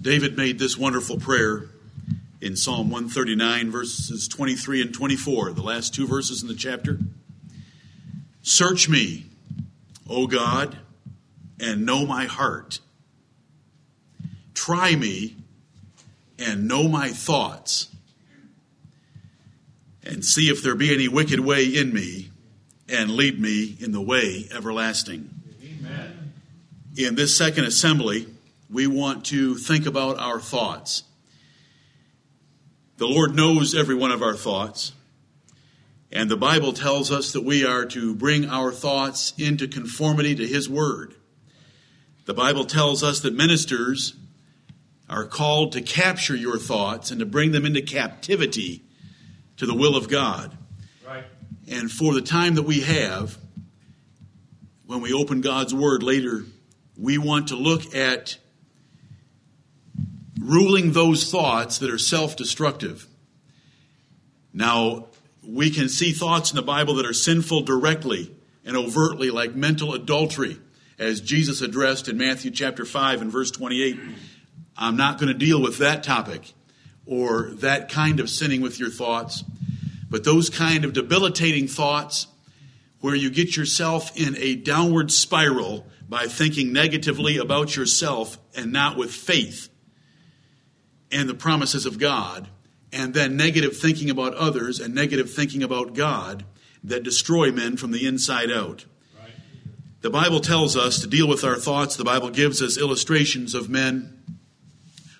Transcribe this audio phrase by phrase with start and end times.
[0.00, 1.64] David made this wonderful prayer
[2.40, 6.98] in Psalm 139, verses 23 and 24, the last two verses in the chapter.
[8.42, 9.26] Search me,
[10.08, 10.78] O God,
[11.58, 12.78] and know my heart.
[14.54, 15.36] Try me
[16.38, 17.88] and know my thoughts,
[20.04, 22.30] and see if there be any wicked way in me,
[22.88, 25.28] and lead me in the way everlasting.
[25.60, 26.32] Amen.
[26.96, 28.28] In this second assembly,
[28.70, 31.04] we want to think about our thoughts.
[32.98, 34.92] The Lord knows every one of our thoughts.
[36.10, 40.46] And the Bible tells us that we are to bring our thoughts into conformity to
[40.46, 41.14] His Word.
[42.24, 44.14] The Bible tells us that ministers
[45.08, 48.84] are called to capture your thoughts and to bring them into captivity
[49.56, 50.56] to the will of God.
[51.06, 51.24] Right.
[51.68, 53.38] And for the time that we have,
[54.86, 56.44] when we open God's Word later,
[56.96, 58.38] we want to look at
[60.40, 63.06] ruling those thoughts that are self destructive.
[64.52, 65.06] Now,
[65.46, 69.94] we can see thoughts in the Bible that are sinful directly and overtly, like mental
[69.94, 70.58] adultery,
[70.98, 73.98] as Jesus addressed in Matthew chapter 5 and verse 28.
[74.76, 76.52] I'm not going to deal with that topic
[77.06, 79.42] or that kind of sinning with your thoughts,
[80.10, 82.26] but those kind of debilitating thoughts
[83.00, 88.96] where you get yourself in a downward spiral by thinking negatively about yourself and not
[88.96, 89.68] with faith
[91.10, 92.48] and the promises of God,
[92.92, 96.44] and then negative thinking about others and negative thinking about God
[96.84, 98.84] that destroy men from the inside out.
[99.18, 99.32] Right.
[100.00, 101.96] The Bible tells us to deal with our thoughts.
[101.96, 104.22] The Bible gives us illustrations of men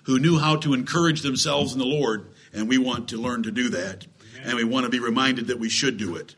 [0.03, 3.51] who knew how to encourage themselves in the Lord, and we want to learn to
[3.51, 4.07] do that.
[4.35, 4.47] Amen.
[4.49, 6.35] And we want to be reminded that we should do it.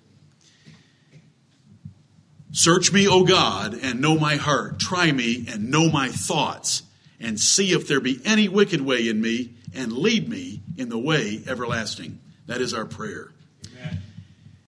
[2.51, 4.77] Search me, O God, and know my heart.
[4.77, 6.83] Try me and know my thoughts
[7.21, 10.97] and see if there be any wicked way in me, and lead me in the
[10.97, 12.19] way everlasting.
[12.47, 13.31] That is our prayer.